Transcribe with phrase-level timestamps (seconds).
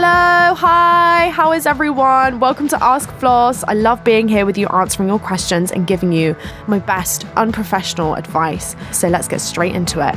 [0.00, 2.38] Hello, hi, how is everyone?
[2.38, 3.64] Welcome to Ask Floss.
[3.64, 6.36] I love being here with you, answering your questions and giving you
[6.68, 8.76] my best unprofessional advice.
[8.92, 10.14] So let's get straight into it.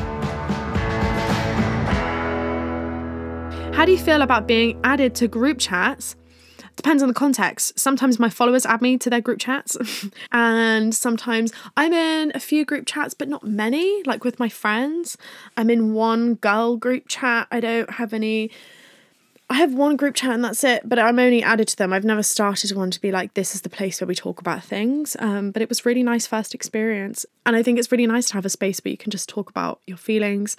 [3.74, 6.16] How do you feel about being added to group chats?
[6.76, 7.80] Depends on the context.
[7.80, 9.78] Sometimes my followers add me to their group chats,
[10.32, 15.18] and sometimes I'm in a few group chats, but not many, like with my friends.
[15.58, 17.48] I'm in one girl group chat.
[17.50, 18.52] I don't have any
[19.52, 21.92] I have one group chat and that's it, but I'm only added to them.
[21.92, 24.64] I've never started one to be like, this is the place where we talk about
[24.64, 25.18] things.
[25.20, 27.26] Um, but it was really nice first experience.
[27.46, 29.50] And I think it's really nice to have a space where you can just talk
[29.50, 30.56] about your feelings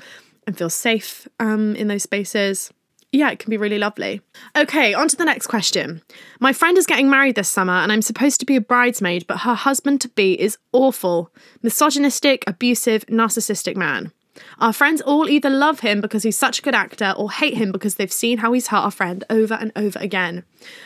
[0.46, 2.70] and feel safe um, in those spaces.
[3.12, 4.20] Yeah, it can be really lovely.
[4.54, 6.02] Okay, on to the next question.
[6.38, 9.38] My friend is getting married this summer and I'm supposed to be a bridesmaid, but
[9.38, 11.32] her husband to be is awful,
[11.62, 14.12] misogynistic, abusive, narcissistic man.
[14.58, 17.72] Our friends all either love him because he's such a good actor or hate him
[17.72, 20.44] because they've seen how he's hurt our friend over and over again.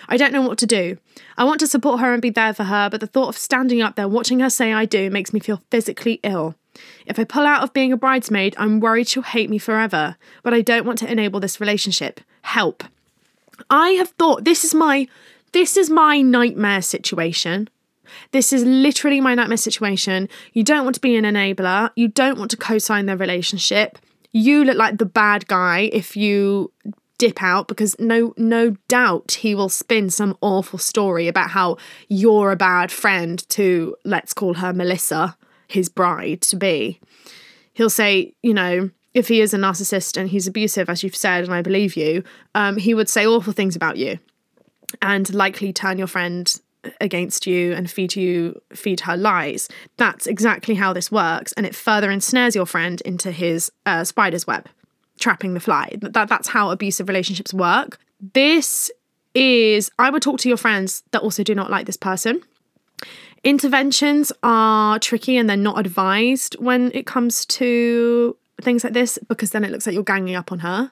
[0.08, 0.98] I don't know what to do.
[1.36, 3.82] I want to support her and be there for her, but the thought of standing
[3.82, 6.54] up there watching her say I do makes me feel physically ill.
[7.06, 10.52] If I pull out of being a bridesmaid, I'm worried she'll hate me forever, but
[10.52, 12.20] I don't want to enable this relationship.
[12.42, 12.84] Help.
[13.70, 15.08] I have thought this is my
[15.52, 17.70] this is my nightmare situation.
[18.32, 20.28] This is literally my nightmare situation.
[20.52, 21.90] You don't want to be an enabler.
[21.96, 23.98] You don't want to co sign their relationship.
[24.32, 26.72] You look like the bad guy if you
[27.18, 31.76] dip out because no no doubt he will spin some awful story about how
[32.08, 35.36] you're a bad friend to let's call her Melissa
[35.68, 37.00] his bride to be
[37.72, 41.44] he'll say you know if he is a narcissist and he's abusive as you've said
[41.44, 42.22] and I believe you
[42.54, 44.18] um, he would say awful things about you
[45.00, 46.60] and likely turn your friend
[47.00, 49.68] against you and feed you feed her lies.
[49.96, 54.46] That's exactly how this works and it further ensnares your friend into his uh, spider's
[54.46, 54.68] web
[55.18, 55.90] trapping the fly.
[56.00, 57.98] That that's how abusive relationships work.
[58.34, 58.90] This
[59.34, 62.42] is i would talk to your friends that also do not like this person.
[63.44, 69.50] Interventions are tricky and they're not advised when it comes to things like this because
[69.50, 70.90] then it looks like you're ganging up on her.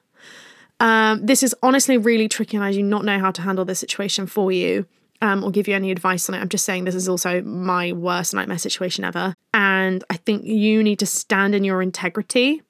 [0.79, 3.79] Um, this is honestly really tricky and i do not know how to handle this
[3.79, 4.85] situation for you
[5.25, 6.39] um, or give you any advice on it.
[6.39, 9.33] I'm just saying this is also my worst nightmare situation ever.
[9.53, 12.61] And I think you need to stand in your integrity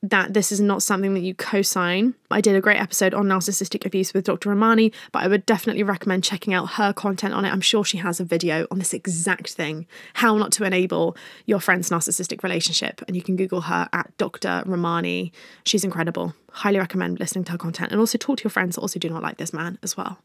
[0.00, 2.14] that this is not something that you co sign.
[2.30, 4.48] I did a great episode on narcissistic abuse with Dr.
[4.48, 7.50] Ramani, but I would definitely recommend checking out her content on it.
[7.50, 11.16] I'm sure she has a video on this exact thing how not to enable
[11.46, 13.02] your friend's narcissistic relationship.
[13.06, 14.64] And you can Google her at Dr.
[14.66, 15.32] Ramani.
[15.64, 16.34] She's incredible.
[16.50, 19.08] Highly recommend listening to her content and also talk to your friends that also do
[19.08, 20.18] not like this man as well.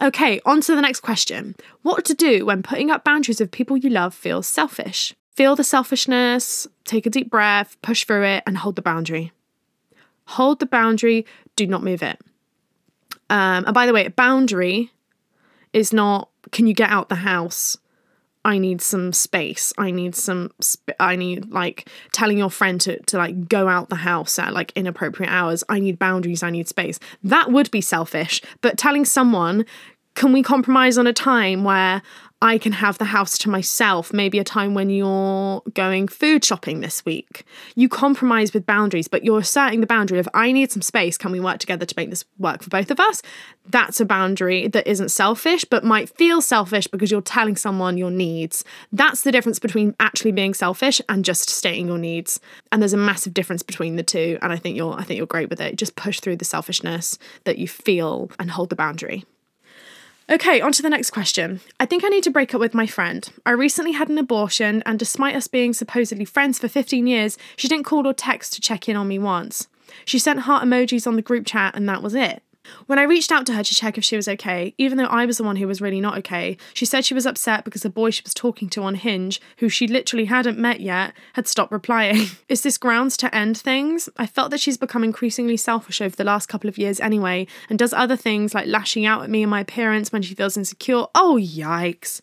[0.00, 1.54] Okay, on to the next question.
[1.82, 5.14] What to do when putting up boundaries with people you love feels selfish?
[5.34, 9.32] Feel the selfishness, take a deep breath, push through it, and hold the boundary.
[10.26, 12.20] Hold the boundary, do not move it.
[13.30, 14.90] Um, and by the way, a boundary
[15.72, 17.78] is not can you get out the house
[18.44, 19.72] I need some space.
[19.78, 23.88] I need some sp- I need like telling your friend to to like go out
[23.88, 25.62] the house at like inappropriate hours.
[25.68, 26.98] I need boundaries, I need space.
[27.22, 29.64] That would be selfish, but telling someone
[30.14, 32.02] can we compromise on a time where
[32.42, 36.80] I can have the house to myself, maybe a time when you're going food shopping
[36.80, 37.44] this week.
[37.76, 41.16] You compromise with boundaries, but you're asserting the boundary of I need some space.
[41.16, 43.22] Can we work together to make this work for both of us?
[43.66, 48.10] That's a boundary that isn't selfish, but might feel selfish because you're telling someone your
[48.10, 48.64] needs.
[48.90, 52.40] That's the difference between actually being selfish and just stating your needs.
[52.72, 54.36] And there's a massive difference between the two.
[54.42, 55.76] And I think you're I think you're great with it.
[55.76, 59.24] Just push through the selfishness that you feel and hold the boundary.
[60.32, 61.60] Okay, on to the next question.
[61.78, 63.28] I think I need to break up with my friend.
[63.44, 67.68] I recently had an abortion, and despite us being supposedly friends for 15 years, she
[67.68, 69.68] didn't call or text to check in on me once.
[70.06, 72.42] She sent heart emojis on the group chat, and that was it.
[72.86, 75.26] When I reached out to her to check if she was okay, even though I
[75.26, 77.90] was the one who was really not okay, she said she was upset because the
[77.90, 81.72] boy she was talking to on Hinge, who she literally hadn't met yet, had stopped
[81.72, 82.26] replying.
[82.48, 84.08] Is this grounds to end things?
[84.16, 87.78] I felt that she's become increasingly selfish over the last couple of years anyway, and
[87.78, 91.06] does other things like lashing out at me and my appearance when she feels insecure.
[91.14, 92.20] Oh, yikes.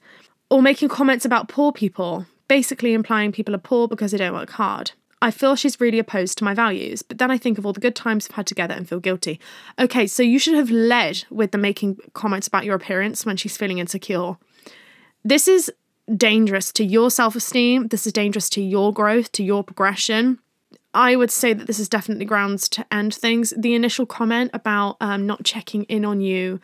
[0.50, 4.52] Or making comments about poor people, basically implying people are poor because they don't work
[4.52, 4.92] hard.
[5.22, 7.82] I feel she's really opposed to my values, but then I think of all the
[7.82, 9.40] good times we've had together and feel guilty.
[9.78, 13.58] Okay, so you should have led with the making comments about your appearance when she's
[13.58, 14.38] feeling insecure.
[15.24, 15.72] This is
[16.16, 17.88] dangerous to your self esteem.
[17.90, 20.40] This is dangerous to your growth, to your progression.
[20.94, 23.54] I would say that this is definitely grounds to end things.
[23.56, 26.60] The initial comment about um, not checking in on you,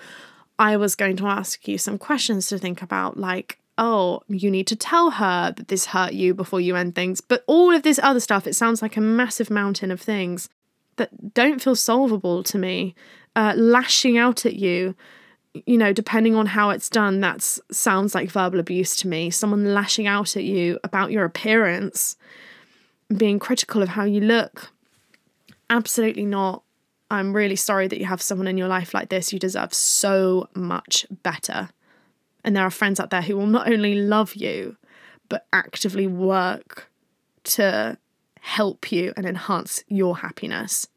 [0.57, 4.68] I was going to ask you some questions to think about, like, oh, you need
[4.68, 7.22] to tell her that this hurt you before you end things.
[7.22, 10.50] But all of this other stuff, it sounds like a massive mountain of things
[10.95, 12.95] that don't feel solvable to me.
[13.36, 14.95] uh, lashing out at you
[15.66, 17.42] you know, depending on how it's done, that
[17.72, 19.30] sounds like verbal abuse to me.
[19.30, 22.18] Someone lashing out at you about your appearance,
[23.16, 24.71] being critical of how you look.
[25.69, 26.63] Absolutely not.
[27.10, 29.31] I'm really sorry that you have someone in your life like this.
[29.31, 31.69] You deserve so much better.
[32.45, 34.77] And there are friends out there who will not only love you,
[35.27, 36.89] but actively work
[37.44, 37.97] to
[38.39, 40.88] help you and enhance your happiness.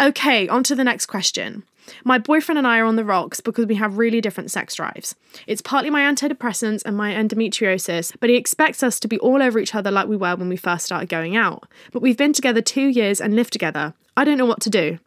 [0.00, 1.62] Okay, on to the next question.
[2.02, 5.14] My boyfriend and I are on the rocks because we have really different sex drives.
[5.46, 9.60] It's partly my antidepressants and my endometriosis, but he expects us to be all over
[9.60, 11.68] each other like we were when we first started going out.
[11.92, 13.94] But we've been together two years and lived together.
[14.16, 14.98] I don't know what to do.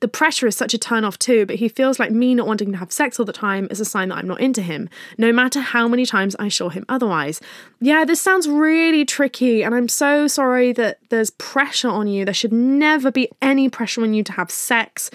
[0.00, 2.72] The pressure is such a turn off too, but he feels like me not wanting
[2.72, 4.88] to have sex all the time is a sign that I'm not into him,
[5.18, 7.40] no matter how many times I show him otherwise.
[7.80, 12.24] Yeah, this sounds really tricky, and I'm so sorry that there's pressure on you.
[12.24, 15.10] There should never be any pressure on you to have sex.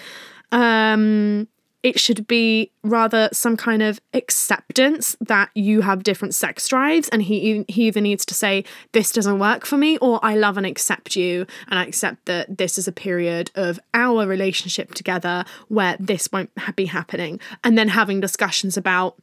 [0.52, 1.48] Um,
[1.82, 7.22] it should be rather some kind of acceptance that you have different sex drives and
[7.22, 10.66] he he either needs to say this doesn't work for me or I love and
[10.66, 15.96] accept you and I accept that this is a period of our relationship together where
[16.00, 19.16] this won't be happening and then having discussions about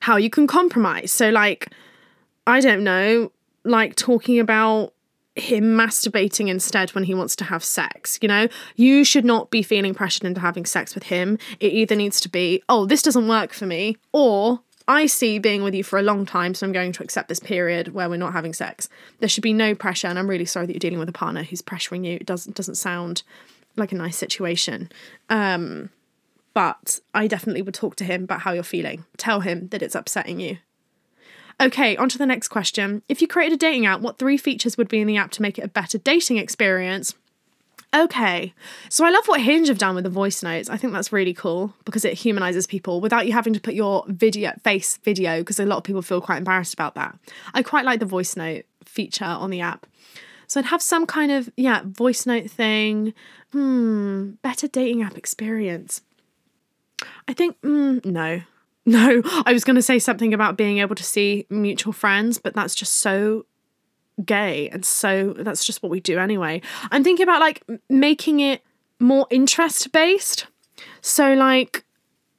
[0.00, 1.12] how you can compromise.
[1.12, 1.68] So like
[2.46, 3.30] I don't know
[3.64, 4.94] like talking about
[5.34, 8.18] him masturbating instead when he wants to have sex.
[8.20, 11.38] You know, you should not be feeling pressured into having sex with him.
[11.60, 15.62] It either needs to be, oh, this doesn't work for me, or I see being
[15.62, 18.16] with you for a long time, so I'm going to accept this period where we're
[18.16, 18.88] not having sex.
[19.20, 21.42] There should be no pressure, and I'm really sorry that you're dealing with a partner
[21.42, 22.16] who's pressuring you.
[22.16, 23.22] It doesn't doesn't sound
[23.76, 24.90] like a nice situation.
[25.30, 25.90] Um,
[26.54, 29.06] but I definitely would talk to him about how you're feeling.
[29.16, 30.58] Tell him that it's upsetting you.
[31.62, 33.02] Okay, on to the next question.
[33.08, 35.42] If you created a dating app, what three features would be in the app to
[35.42, 37.14] make it a better dating experience?
[37.94, 38.52] Okay,
[38.88, 40.68] so I love what Hinge have done with the voice notes.
[40.68, 44.04] I think that's really cool because it humanizes people without you having to put your
[44.08, 47.16] video face video because a lot of people feel quite embarrassed about that.
[47.54, 49.86] I quite like the voice note feature on the app.
[50.48, 53.14] So I'd have some kind of yeah voice note thing.
[53.52, 56.00] Hmm, better dating app experience.
[57.28, 58.40] I think mm, no.
[58.86, 62.52] No, I was going to say something about being able to see mutual friends, but
[62.52, 63.46] that's just so
[64.24, 66.60] gay and so that's just what we do anyway.
[66.90, 68.62] I'm thinking about like making it
[68.98, 70.46] more interest based.
[71.00, 71.84] So like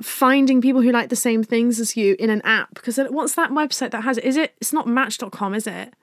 [0.02, 3.52] finding people who like the same things as you in an app because what's that
[3.52, 4.24] website that has it?
[4.26, 5.94] Is it it's not match.com, is it?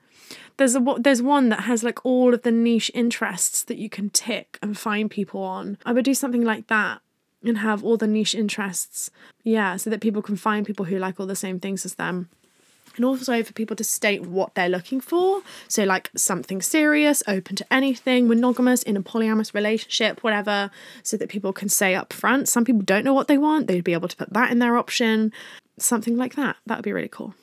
[0.57, 4.09] There's a there's one that has like all of the niche interests that you can
[4.09, 5.77] tick and find people on.
[5.85, 7.01] I would do something like that
[7.43, 9.09] and have all the niche interests.
[9.43, 12.29] Yeah, so that people can find people who like all the same things as them.
[12.95, 15.41] And also for people to state what they're looking for.
[15.69, 20.71] So, like something serious, open to anything, monogamous, in a polyamorous relationship, whatever,
[21.01, 22.49] so that people can say up front.
[22.49, 24.77] Some people don't know what they want, they'd be able to put that in their
[24.77, 25.31] option.
[25.79, 26.57] Something like that.
[26.65, 27.33] That would be really cool.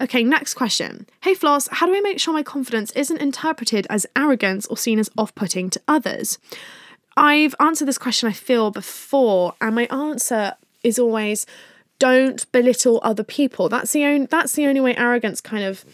[0.00, 1.06] Okay, next question.
[1.22, 4.98] Hey Floss, how do I make sure my confidence isn't interpreted as arrogance or seen
[4.98, 6.38] as off putting to others?
[7.16, 11.46] I've answered this question, I feel, before, and my answer is always
[11.98, 13.68] don't belittle other people.
[13.68, 15.84] That's the only that's the only way arrogance kind of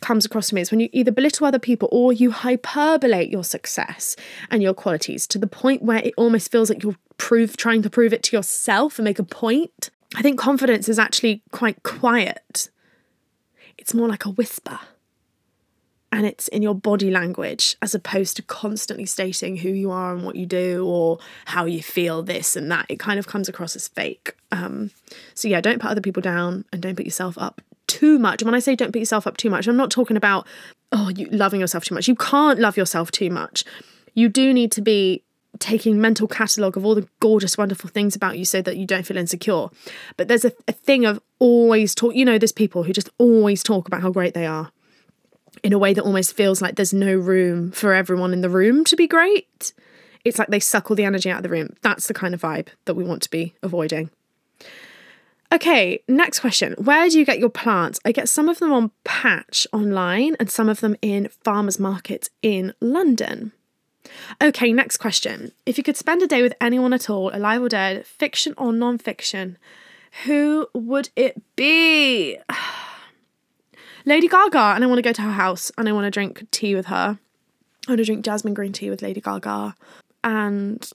[0.00, 3.44] comes across to me is when you either belittle other people or you hyperbolate your
[3.44, 4.16] success
[4.50, 7.90] and your qualities to the point where it almost feels like you're prove trying to
[7.90, 9.90] prove it to yourself and make a point.
[10.16, 12.68] I think confidence is actually quite quiet.
[13.78, 14.80] It's more like a whisper
[16.12, 20.24] and it's in your body language as opposed to constantly stating who you are and
[20.24, 22.84] what you do or how you feel this and that.
[22.90, 24.34] It kind of comes across as fake.
[24.52, 24.90] Um,
[25.34, 28.42] so yeah don't put other people down and don't put yourself up too much.
[28.42, 30.46] When i say don't put yourself up too much i'm not talking about
[30.92, 32.06] oh you loving yourself too much.
[32.06, 33.64] You can't love yourself too much.
[34.14, 35.22] You do need to be
[35.58, 39.06] taking mental catalogue of all the gorgeous wonderful things about you so that you don't
[39.06, 39.68] feel insecure.
[40.16, 43.62] But there's a, a thing of always talk you know there's people who just always
[43.62, 44.70] talk about how great they are
[45.62, 48.84] in a way that almost feels like there's no room for everyone in the room
[48.84, 49.72] to be great.
[50.24, 51.74] It's like they suck all the energy out of the room.
[51.82, 54.10] That's the kind of vibe that we want to be avoiding.
[55.52, 56.74] Okay, next question.
[56.78, 58.00] Where do you get your plants?
[58.06, 62.30] I get some of them on Patch online and some of them in farmers markets
[62.40, 63.52] in London.
[64.42, 65.52] Okay, next question.
[65.66, 68.72] If you could spend a day with anyone at all, alive or dead, fiction or
[68.72, 69.58] non fiction,
[70.24, 72.38] who would it be?
[74.04, 76.50] Lady Gaga, and I want to go to her house and I want to drink
[76.50, 77.18] tea with her.
[77.86, 79.74] I want to drink jasmine green tea with Lady Gaga.
[80.24, 80.88] And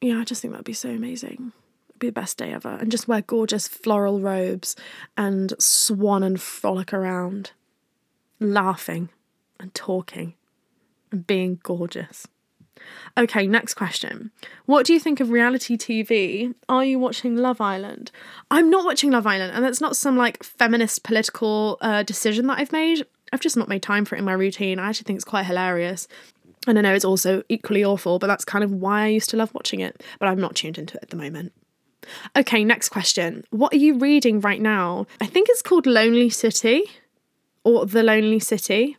[0.00, 1.52] yeah, I just think that'd be so amazing.
[1.88, 2.70] It'd be the best day ever.
[2.70, 4.76] And just wear gorgeous floral robes
[5.16, 7.52] and swan and frolic around,
[8.40, 9.08] laughing
[9.60, 10.34] and talking
[11.10, 12.26] and being gorgeous.
[13.16, 14.30] Okay, next question.
[14.66, 16.54] What do you think of reality TV?
[16.68, 18.10] Are you watching Love Island?
[18.50, 22.58] I'm not watching Love Island, and that's not some like feminist political uh, decision that
[22.58, 23.06] I've made.
[23.32, 24.78] I've just not made time for it in my routine.
[24.78, 26.08] I actually think it's quite hilarious.
[26.66, 29.36] And I know it's also equally awful, but that's kind of why I used to
[29.36, 30.02] love watching it.
[30.18, 31.52] But I'm not tuned into it at the moment.
[32.36, 33.44] Okay, next question.
[33.50, 35.06] What are you reading right now?
[35.20, 36.84] I think it's called Lonely City
[37.64, 38.96] or The Lonely City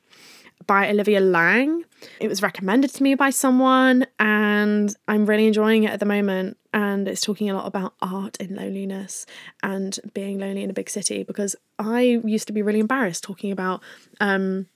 [0.67, 1.83] by Olivia Laing.
[2.19, 6.57] It was recommended to me by someone, and I'm really enjoying it at the moment.
[6.73, 9.25] And it's talking a lot about art in loneliness
[9.63, 13.51] and being lonely in a big city because I used to be really embarrassed talking
[13.51, 13.81] about.
[14.19, 14.67] Um,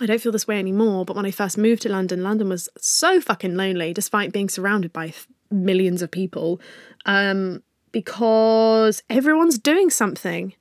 [0.00, 2.68] I don't feel this way anymore, but when I first moved to London, London was
[2.76, 5.12] so fucking lonely despite being surrounded by
[5.50, 6.60] millions of people
[7.06, 10.52] um, because everyone's doing something.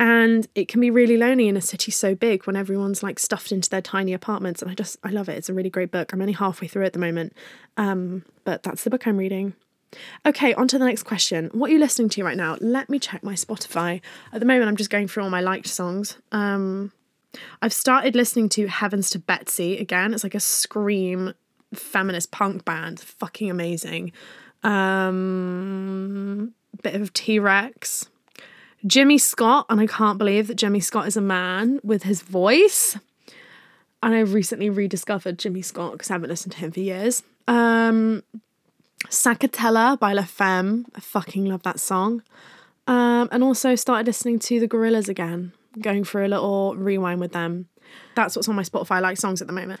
[0.00, 3.52] And it can be really lonely in a city so big when everyone's like stuffed
[3.52, 4.62] into their tiny apartments.
[4.62, 5.36] And I just, I love it.
[5.36, 6.14] It's a really great book.
[6.14, 7.34] I'm only halfway through at the moment.
[7.76, 9.52] Um, but that's the book I'm reading.
[10.24, 11.50] Okay, on to the next question.
[11.52, 12.56] What are you listening to right now?
[12.62, 14.00] Let me check my Spotify.
[14.32, 16.16] At the moment, I'm just going through all my liked songs.
[16.32, 16.92] Um,
[17.60, 20.14] I've started listening to Heavens to Betsy again.
[20.14, 21.34] It's like a scream
[21.74, 23.00] feminist punk band.
[23.00, 24.12] Fucking amazing.
[24.62, 28.08] Um, bit of T Rex.
[28.86, 32.98] Jimmy Scott, and I can't believe that Jimmy Scott is a man with his voice.
[34.02, 37.22] And I recently rediscovered Jimmy Scott because I haven't listened to him for years.
[37.46, 38.22] Um,
[39.08, 40.86] Sacatela by La Femme.
[40.94, 42.22] I fucking love that song.
[42.86, 47.32] Um, and also started listening to the Gorillaz again, going for a little rewind with
[47.32, 47.68] them.
[48.14, 49.80] That's what's on my Spotify like songs at the moment.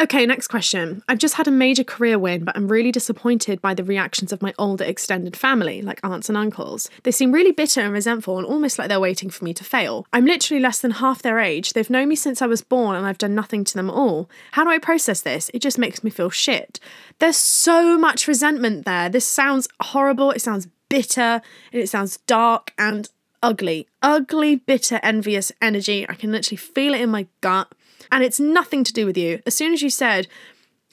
[0.00, 1.02] Okay, next question.
[1.10, 4.40] I've just had a major career win, but I'm really disappointed by the reactions of
[4.40, 6.88] my older extended family, like aunts and uncles.
[7.02, 10.06] They seem really bitter and resentful and almost like they're waiting for me to fail.
[10.10, 11.74] I'm literally less than half their age.
[11.74, 14.30] They've known me since I was born and I've done nothing to them at all.
[14.52, 15.50] How do I process this?
[15.52, 16.80] It just makes me feel shit.
[17.18, 19.10] There's so much resentment there.
[19.10, 21.42] This sounds horrible, it sounds bitter,
[21.74, 23.06] and it sounds dark and
[23.42, 23.86] ugly.
[24.02, 26.08] Ugly, bitter, envious energy.
[26.08, 27.70] I can literally feel it in my gut.
[28.12, 29.40] And it's nothing to do with you.
[29.46, 30.26] As soon as you said,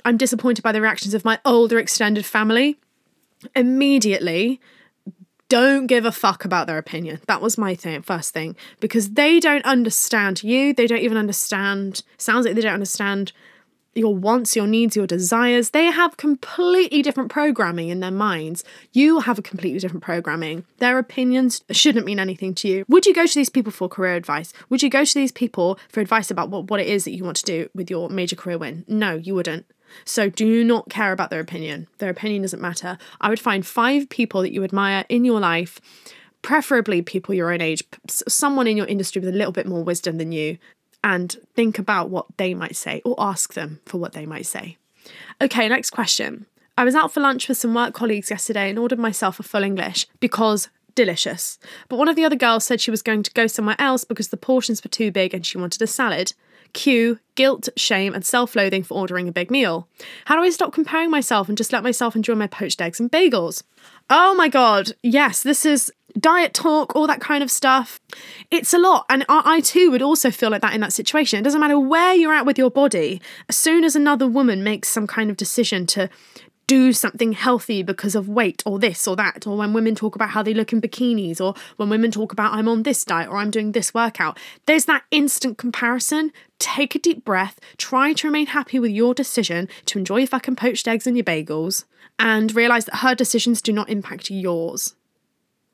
[0.06, 2.78] I'm disappointed by the reactions of my older extended family,
[3.56, 4.60] immediately
[5.50, 7.20] don't give a fuck about their opinion.
[7.28, 10.74] That was my thing, first thing, because they don't understand you.
[10.74, 13.32] They don't even understand, sounds like they don't understand
[13.98, 15.72] your wants, your needs, your desires.
[15.72, 18.64] They have completely different programming in their minds.
[18.94, 20.66] You have a completely different programming.
[20.78, 22.86] Their opinions shouldn't mean anything to you.
[22.88, 24.54] Would you go to these people for career advice?
[24.70, 27.24] Would you go to these people for advice about what, what it is that you
[27.24, 28.86] want to do with your major career win?
[28.88, 29.66] No, you wouldn't.
[30.06, 31.88] So do not care about their opinion.
[32.00, 32.98] Their opinion doesn't matter.
[33.22, 35.80] I would find five people that you admire in your life
[36.42, 40.18] preferably people your own age, someone in your industry with a little bit more wisdom
[40.18, 40.58] than you,
[41.08, 44.76] and think about what they might say or ask them for what they might say.
[45.42, 46.46] Okay, next question.
[46.78, 49.64] I was out for lunch with some work colleagues yesterday and ordered myself a full
[49.64, 51.60] English because delicious.
[51.88, 54.28] But one of the other girls said she was going to go somewhere else because
[54.28, 56.34] the portions were too big and she wanted a salad.
[56.74, 59.88] Cue guilt, shame, and self loathing for ordering a big meal.
[60.26, 63.10] How do I stop comparing myself and just let myself enjoy my poached eggs and
[63.10, 63.64] bagels?
[64.10, 68.00] Oh my god, yes, this is diet talk, all that kind of stuff.
[68.52, 69.06] It's a lot.
[69.10, 71.40] And I, I, too would also feel like that in that situation.
[71.40, 74.90] It doesn't matter where you're at with your body, as soon as another woman makes
[74.90, 76.10] some kind of decision to
[76.68, 80.32] do something healthy because of weight or this or that, or when women talk about
[80.32, 83.38] how they look in bikinis, or when women talk about I'm on this diet or
[83.38, 86.34] I'm doing this workout, there's that instant comparison.
[86.60, 90.58] Take a deep breath, try to remain happy with your decision to enjoy your fucking
[90.58, 91.86] poached eggs and your bagels,
[92.20, 94.94] and realize that her decisions do not impact yours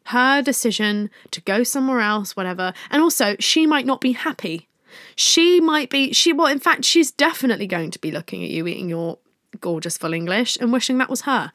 [0.06, 2.74] her decision to go somewhere else, whatever.
[2.92, 4.68] And also, she might not be happy.
[5.16, 8.68] She might be, she, well, in fact, she's definitely going to be looking at you
[8.68, 9.18] eating your
[9.60, 11.52] gorgeous full English and wishing that was her.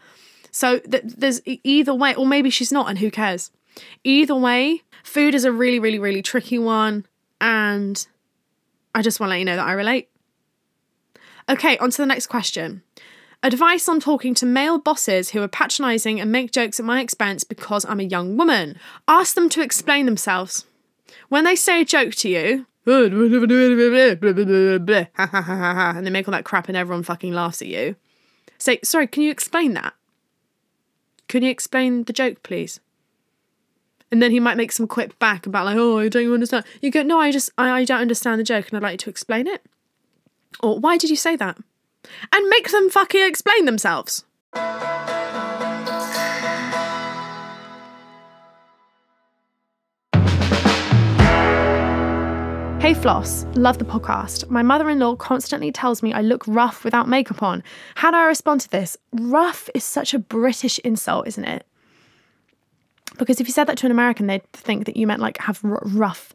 [0.50, 3.50] So th- there's either way, or maybe she's not, and who cares?
[4.02, 7.06] Either way, food is a really, really, really tricky one.
[7.40, 8.06] And
[8.94, 10.08] I just want to let you know that I relate.
[11.48, 12.82] Okay, on to the next question.
[13.42, 17.44] Advice on talking to male bosses who are patronising and make jokes at my expense
[17.44, 18.76] because I'm a young woman.
[19.06, 20.64] Ask them to explain themselves.
[21.28, 22.66] When they say a joke to you,
[25.96, 27.94] and they make all that crap and everyone fucking laughs at you,
[28.58, 29.94] say, sorry, can you explain that?
[31.28, 32.80] Can you explain the joke, please?
[34.10, 36.64] And then he might make some quip back about like, oh, I don't understand.
[36.80, 38.98] You go, no, I just, I, I don't understand the joke and I'd like you
[38.98, 39.64] to explain it.
[40.60, 41.58] Or why did you say that?
[42.32, 44.24] And make them fucking explain themselves.
[52.80, 54.48] Hey Floss, love the podcast.
[54.48, 57.62] My mother in law constantly tells me I look rough without makeup on.
[57.96, 58.96] How do I respond to this?
[59.12, 61.66] Rough is such a British insult, isn't it?
[63.18, 65.62] Because if you said that to an American, they'd think that you meant like have
[65.64, 66.32] r- rough,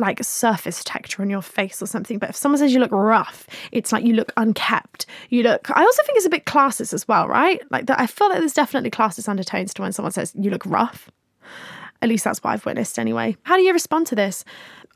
[0.00, 2.18] like surface texture on your face or something.
[2.18, 5.06] But if someone says you look rough, it's like you look unkept.
[5.28, 5.70] You look.
[5.70, 7.60] I also think it's a bit classist as well, right?
[7.70, 8.00] Like that.
[8.00, 11.10] I feel like there's definitely classist undertones to when someone says you look rough.
[12.02, 13.36] At least that's what I've witnessed anyway.
[13.42, 14.44] How do you respond to this?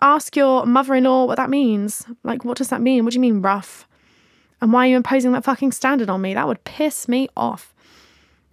[0.01, 2.07] Ask your mother in law what that means.
[2.25, 3.05] Like, what does that mean?
[3.05, 3.87] What do you mean rough?
[4.61, 6.33] And why are you imposing that fucking standard on me?
[6.33, 7.75] That would piss me off.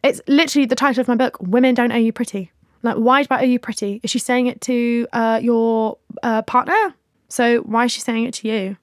[0.03, 2.51] It's literally the title of my book Women Don't Owe You Pretty.
[2.83, 3.99] Like, why I owe you pretty?
[4.03, 6.95] Is she saying it to uh, your uh, partner?
[7.29, 8.77] So, why is she saying it to you?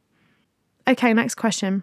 [0.86, 1.82] Okay, next question.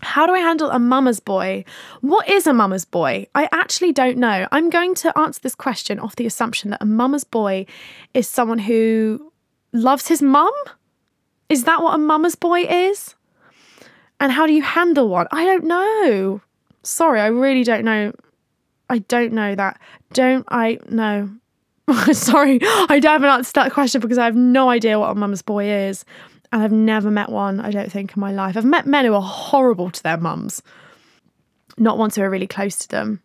[0.00, 1.64] How do I handle a mama's boy?
[2.00, 3.26] What is a mama's boy?
[3.34, 4.46] I actually don't know.
[4.52, 7.66] I'm going to answer this question off the assumption that a mama's boy
[8.12, 9.32] is someone who
[9.72, 10.52] loves his mum?
[11.48, 13.14] Is that what a mama's boy is?
[14.20, 15.26] And how do you handle one?
[15.30, 16.40] I don't know.
[16.82, 18.12] Sorry, I really don't know.
[18.88, 19.80] I don't know that.
[20.12, 21.30] Don't I know?
[22.12, 25.10] Sorry, I don't have an answer answered that question because I have no idea what
[25.10, 26.04] a mum's boy is.
[26.52, 28.56] And I've never met one, I don't think, in my life.
[28.56, 30.62] I've met men who are horrible to their mums,
[31.76, 33.20] not ones who are really close to them.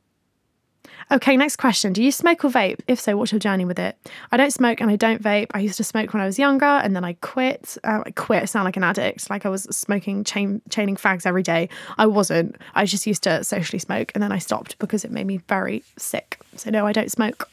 [1.11, 1.91] Okay, next question.
[1.91, 2.81] Do you smoke or vape?
[2.87, 3.97] If so, what's your journey with it?
[4.31, 5.47] I don't smoke and I don't vape.
[5.55, 7.77] I used to smoke when I was younger and then I quit.
[7.83, 11.25] Uh, I quit, I sound like an addict, like I was smoking, chain, chaining fags
[11.25, 11.67] every day.
[11.97, 12.57] I wasn't.
[12.75, 15.83] I just used to socially smoke and then I stopped because it made me very
[15.97, 16.39] sick.
[16.55, 17.49] So, no, I don't smoke.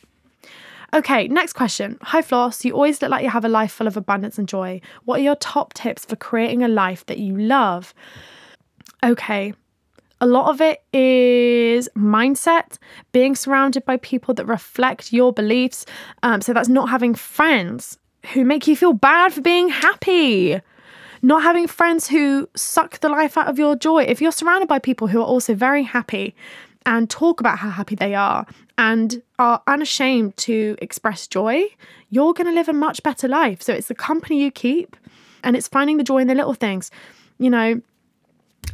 [0.92, 1.98] Okay, next question.
[2.02, 2.64] Hi, Floss.
[2.64, 4.80] You always look like you have a life full of abundance and joy.
[5.04, 7.92] What are your top tips for creating a life that you love?
[9.02, 9.54] Okay,
[10.20, 12.78] a lot of it is mindset,
[13.12, 15.84] being surrounded by people that reflect your beliefs.
[16.22, 17.98] Um, so that's not having friends
[18.32, 20.60] who make you feel bad for being happy,
[21.22, 24.04] not having friends who suck the life out of your joy.
[24.04, 26.34] If you're surrounded by people who are also very happy
[26.86, 28.46] and talk about how happy they are
[28.78, 31.64] and are unashamed to express joy,
[32.10, 33.60] you're going to live a much better life.
[33.60, 34.96] So it's the company you keep
[35.44, 36.90] and it's finding the joy in the little things.
[37.38, 37.82] You know,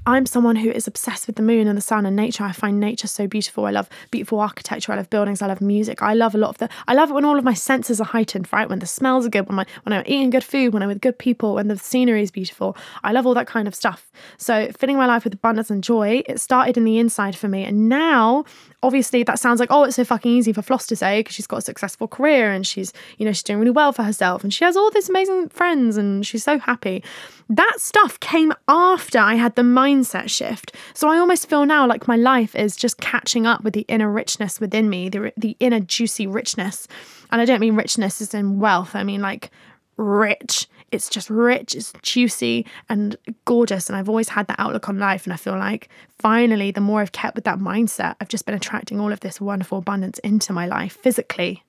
[0.06, 2.44] I'm someone who is obsessed with the moon and the sun and nature.
[2.44, 3.66] I find nature so beautiful.
[3.66, 4.92] I love beautiful architecture.
[4.92, 5.42] I love buildings.
[5.42, 6.02] I love music.
[6.02, 6.68] I love a lot of the.
[6.88, 8.52] I love it when all of my senses are heightened.
[8.52, 9.46] Right when the smells are good.
[9.48, 10.72] When my when I'm eating good food.
[10.72, 11.54] When I'm with good people.
[11.54, 12.76] When the scenery is beautiful.
[13.04, 14.10] I love all that kind of stuff.
[14.38, 16.22] So filling my life with abundance and joy.
[16.26, 18.44] It started in the inside for me, and now
[18.82, 21.46] obviously that sounds like oh it's so fucking easy for Floss to say because she's
[21.46, 24.52] got a successful career and she's you know she's doing really well for herself and
[24.52, 27.02] she has all these amazing friends and she's so happy.
[27.48, 30.74] That stuff came after I had the mindset shift.
[30.94, 34.10] So I almost feel now like my life is just catching up with the inner
[34.10, 36.88] richness within me, the the inner juicy richness.
[37.30, 38.94] And I don't mean richness as in wealth.
[38.94, 39.50] I mean like
[39.96, 40.66] rich.
[40.92, 43.88] It's just rich, it's juicy and gorgeous.
[43.88, 45.24] And I've always had that outlook on life.
[45.24, 48.54] And I feel like finally, the more I've kept with that mindset, I've just been
[48.54, 51.64] attracting all of this wonderful abundance into my life physically.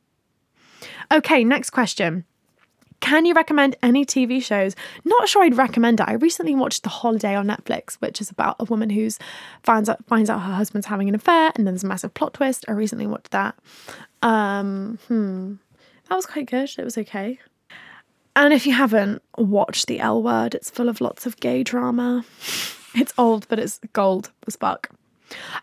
[1.12, 2.26] Okay, next question.
[3.04, 4.78] Can you recommend any TV shows?
[5.04, 6.08] Not sure I'd recommend it.
[6.08, 9.20] I recently watched The Holiday on Netflix, which is about a woman who's
[9.62, 12.34] finds out finds out her husband's having an affair, and then there's a massive plot
[12.34, 12.64] twist.
[12.70, 13.56] I recently watched that.
[14.22, 15.56] Um, hmm,
[16.08, 16.70] that was quite good.
[16.78, 17.40] It was okay.
[18.36, 22.26] And if you haven't watched The L Word, it's full of lots of gay drama.
[22.96, 24.90] It's old, but it's gold as fuck.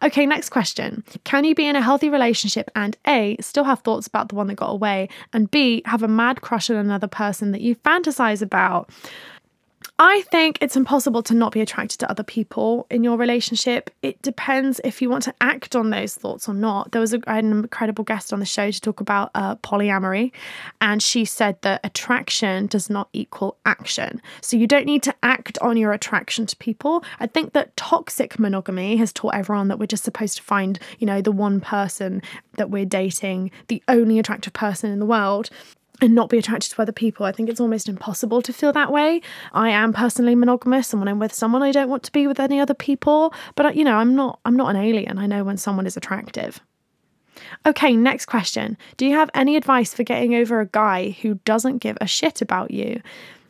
[0.03, 1.05] Okay, next question.
[1.25, 4.49] Can you be in a healthy relationship and A, still have thoughts about the one
[4.49, 8.43] that got away, and B, have a mad crush on another person that you fantasize
[8.43, 8.91] about?
[10.03, 13.91] I think it's impossible to not be attracted to other people in your relationship.
[14.01, 16.93] It depends if you want to act on those thoughts or not.
[16.93, 20.33] There was a, an incredible guest on the show to talk about uh, polyamory,
[20.81, 24.23] and she said that attraction does not equal action.
[24.41, 27.05] So you don't need to act on your attraction to people.
[27.19, 31.07] I think that toxic monogamy has taught everyone that we're just supposed to find, you
[31.07, 32.23] know, the one person
[32.57, 35.51] that we're dating, the only attractive person in the world
[36.01, 37.27] and not be attracted to other people.
[37.27, 39.21] I think it's almost impossible to feel that way.
[39.53, 42.41] I am personally monogamous and when I'm with someone I don't want to be with
[42.41, 45.19] any other people, but you know, I'm not I'm not an alien.
[45.19, 46.61] I know when someone is attractive.
[47.67, 48.77] Okay, next question.
[48.97, 52.43] Do you have any advice for getting over a guy who doesn't give a shit
[52.43, 53.01] about you?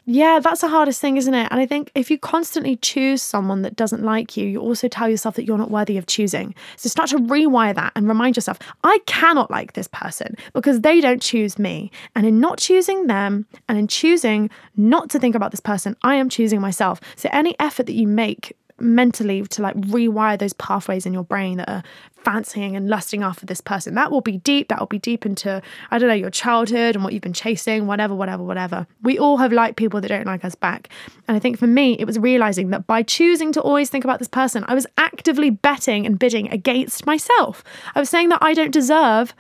[0.07, 1.49] Yeah, that's the hardest thing, isn't it?
[1.51, 5.09] And I think if you constantly choose someone that doesn't like you, you also tell
[5.09, 6.55] yourself that you're not worthy of choosing.
[6.77, 11.01] So start to rewire that and remind yourself, I cannot like this person because they
[11.01, 11.91] don't choose me.
[12.17, 16.17] And in not choosing them and in choosing not to think about this person, I
[16.17, 17.01] am choosing myself.
[17.17, 21.59] So any effort that you make mentally to like rewire those pathways in your brain
[21.59, 21.83] that are
[22.25, 23.95] fancying and lusting after this person.
[23.95, 24.69] That will be deep.
[24.69, 27.87] That will be deep into, I don't know, your childhood and what you've been chasing,
[27.87, 28.87] whatever, whatever, whatever.
[29.03, 30.89] We all have liked people that don't like us back.
[31.29, 34.19] And I think for me, it was realizing that by choosing to always think about
[34.19, 37.65] this person, I was actively betting and bidding against myself.
[37.95, 39.35] I was saying that I don't deserve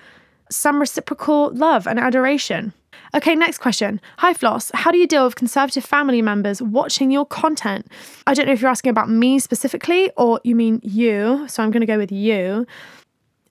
[0.51, 2.73] some reciprocal love and adoration.
[3.13, 4.01] Okay, next question.
[4.19, 4.71] Hi, Floss.
[4.73, 7.89] How do you deal with conservative family members watching your content?
[8.27, 11.47] I don't know if you're asking about me specifically or you mean you.
[11.49, 12.67] So I'm going to go with you.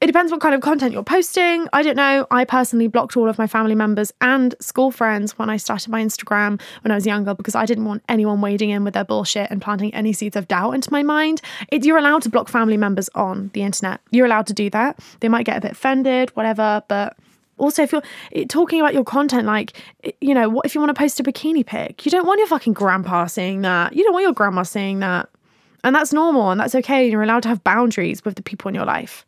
[0.02, 1.68] It depends what kind of content you're posting.
[1.74, 2.26] I don't know.
[2.32, 6.02] I personally blocked all of my family members and school friends when I started my
[6.02, 9.52] Instagram when I was younger because I didn't want anyone wading in with their bullshit
[9.52, 11.42] and planting any seeds of doubt into my mind.
[11.70, 14.00] It, you're allowed to block family members on the internet.
[14.10, 15.00] You're allowed to do that.
[15.20, 17.18] They might get a bit offended, whatever, but
[17.58, 19.74] also if you're talking about your content like
[20.22, 22.48] you know what if you want to post a bikini pic you don't want your
[22.48, 25.28] fucking grandpa seeing that you don't want your grandma seeing that
[25.84, 28.76] and that's normal and that's okay you're allowed to have boundaries with the people in
[28.76, 29.26] your life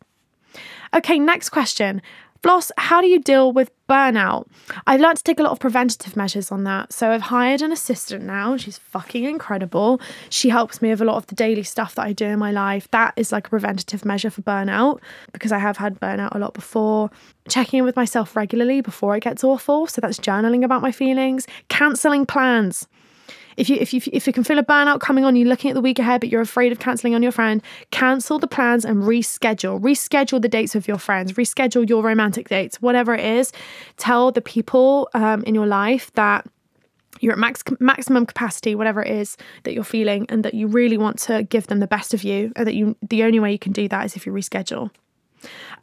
[0.94, 2.02] okay next question
[2.42, 4.48] Floss, how do you deal with burnout?
[4.88, 6.92] I've learned to take a lot of preventative measures on that.
[6.92, 8.56] So I've hired an assistant now.
[8.56, 10.00] She's fucking incredible.
[10.28, 12.50] She helps me with a lot of the daily stuff that I do in my
[12.50, 12.90] life.
[12.90, 14.98] That is like a preventative measure for burnout
[15.32, 17.10] because I have had burnout a lot before.
[17.48, 19.86] Checking in with myself regularly before it gets awful.
[19.86, 22.88] So that's journaling about my feelings, cancelling plans.
[23.56, 25.74] If you if you if you can feel a burnout coming on, you're looking at
[25.74, 29.02] the week ahead, but you're afraid of cancelling on your friend, cancel the plans and
[29.02, 29.80] reschedule.
[29.80, 31.32] Reschedule the dates with your friends.
[31.32, 33.52] Reschedule your romantic dates, whatever it is.
[33.96, 36.46] Tell the people um, in your life that
[37.20, 40.98] you're at max maximum capacity, whatever it is that you're feeling, and that you really
[40.98, 43.58] want to give them the best of you, and that you the only way you
[43.58, 44.90] can do that is if you reschedule.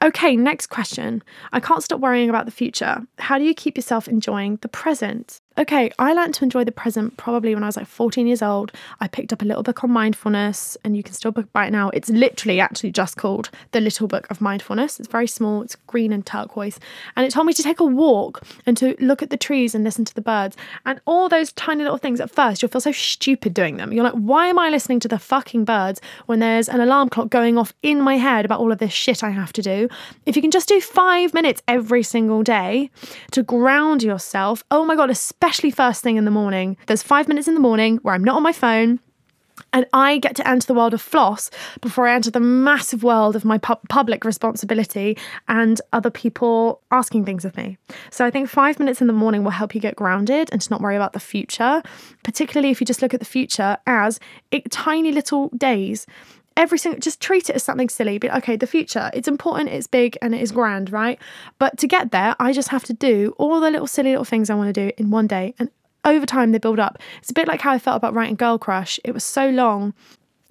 [0.01, 1.21] Okay, next question.
[1.51, 3.05] I can't stop worrying about the future.
[3.17, 5.41] How do you keep yourself enjoying the present?
[5.57, 8.71] Okay, I learned to enjoy the present probably when I was like 14 years old.
[9.01, 11.89] I picked up a little book on mindfulness, and you can still buy it now.
[11.89, 15.01] It's literally actually just called The Little Book of Mindfulness.
[15.01, 16.79] It's very small, it's green and turquoise.
[17.17, 19.83] And it told me to take a walk and to look at the trees and
[19.83, 20.55] listen to the birds.
[20.85, 23.91] And all those tiny little things at first, you'll feel so stupid doing them.
[23.91, 27.29] You're like, why am I listening to the fucking birds when there's an alarm clock
[27.29, 29.89] going off in my head about all of this shit I have to do?
[30.25, 32.91] If you can just do five minutes every single day
[33.31, 36.77] to ground yourself, oh my God, especially especially first thing in the morning.
[36.85, 38.99] There's five minutes in the morning where I'm not on my phone.
[39.73, 41.49] And I get to enter the world of floss
[41.81, 47.25] before I enter the massive world of my pu- public responsibility and other people asking
[47.25, 47.77] things of me.
[48.09, 50.71] So I think five minutes in the morning will help you get grounded and to
[50.71, 51.81] not worry about the future,
[52.23, 54.19] particularly if you just look at the future as
[54.51, 56.05] it, tiny little days
[56.59, 58.19] every single just treat it as something silly.
[58.19, 61.17] But okay the future it's important it's big and it is grand right?
[61.57, 64.49] But to get there i just have to do all the little silly little things
[64.49, 65.55] i want to do in one day.
[65.57, 65.71] And
[66.05, 66.99] over time they build up.
[67.19, 68.99] It's a bit like how i felt about writing girl crush.
[69.03, 69.93] It was so long.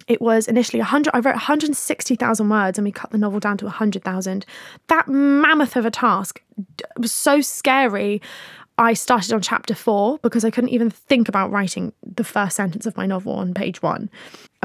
[0.09, 3.67] It was initially 100 i wrote 160000 words and we cut the novel down to
[3.67, 4.47] 100000
[4.89, 6.43] that mammoth of a task
[6.97, 8.23] was so scary.
[8.79, 12.87] I started on chapter four because I couldn't even think about writing the first sentence
[12.87, 14.09] of my novel on page one.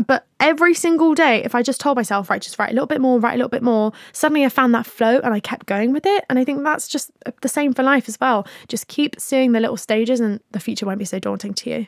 [0.08, 3.00] But every single day, if I just told myself, right, just write a little bit
[3.00, 5.94] more, write a little bit more, suddenly I found that flow and I kept going
[5.94, 6.26] with it.
[6.30, 8.48] And I think that's just uh, the same for life as well.
[8.68, 11.88] Just keep seeing the little stages and the future won't be so daunting to you.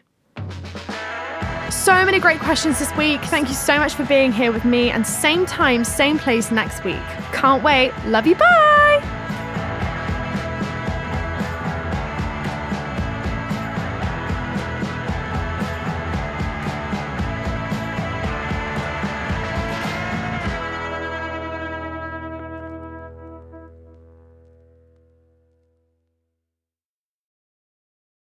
[1.72, 3.22] So many great questions this week.
[3.22, 4.92] Thank you so much for being here with me.
[4.92, 6.96] And same time, same place next week.
[7.34, 7.92] Can't wait.
[8.06, 8.36] Love you.
[8.36, 9.15] Bye.